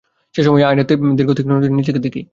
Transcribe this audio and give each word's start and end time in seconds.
সেসময়-ই 0.35 0.65
আয়নায় 0.65 0.87
দীর্ঘ, 1.17 1.31
তীক্ষ্ণ 1.31 1.51
নজরে 1.53 1.73
নিজেকে 1.73 1.99
দেখি। 1.99 2.21